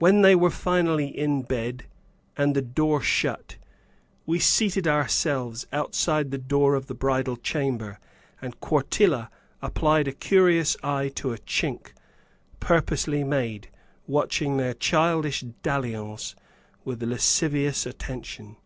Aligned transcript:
When 0.00 0.22
they 0.22 0.34
were 0.34 0.50
finally 0.50 1.06
in 1.16 1.42
bed, 1.42 1.84
and 2.36 2.56
the 2.56 2.60
door 2.60 3.00
shut, 3.00 3.56
we 4.26 4.40
seated 4.40 4.88
ourselves 4.88 5.64
outside 5.72 6.32
the 6.32 6.38
door 6.38 6.74
of 6.74 6.86
the 6.86 6.94
bridal 6.96 7.36
chamber, 7.36 8.00
and 8.42 8.58
Quartilla 8.58 9.30
applied 9.62 10.08
a 10.08 10.12
curious 10.12 10.76
eye 10.82 11.08
to 11.14 11.32
a 11.32 11.38
chink, 11.38 11.92
purposely 12.58 13.22
made, 13.22 13.68
watching 14.08 14.56
their 14.56 14.74
childish 14.74 15.42
dalliance 15.62 16.34
with 16.84 17.00
lascivious 17.04 17.86
attention. 17.86 18.56